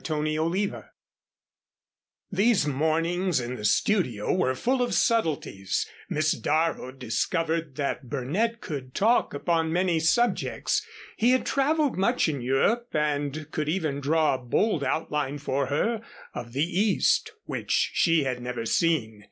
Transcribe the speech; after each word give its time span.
CHAPTER 0.03 0.15
XIV 0.23 0.85
These 2.31 2.65
mornings 2.65 3.39
in 3.39 3.53
the 3.53 3.63
studio 3.63 4.33
were 4.33 4.55
full 4.55 4.81
of 4.81 4.95
subtleties. 4.95 5.87
Miss 6.09 6.31
Darrow 6.31 6.91
discovered 6.91 7.75
that 7.75 8.09
Burnett 8.09 8.61
could 8.61 8.95
talk 8.95 9.35
upon 9.35 9.71
many 9.71 9.99
subjects. 9.99 10.83
He 11.17 11.29
had 11.33 11.45
traveled 11.45 11.97
much 11.99 12.27
in 12.27 12.41
Europe, 12.41 12.87
and 12.93 13.51
could 13.51 13.69
even 13.69 13.99
draw 13.99 14.33
a 14.33 14.37
bold 14.39 14.83
outline 14.83 15.37
for 15.37 15.67
her 15.67 16.01
of 16.33 16.53
the 16.53 16.65
East, 16.65 17.33
which 17.45 17.91
she 17.93 18.23
had 18.23 18.41
never 18.41 18.65
seen. 18.65 19.19